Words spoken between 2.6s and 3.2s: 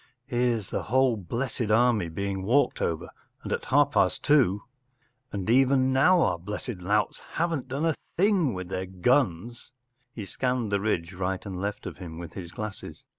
over,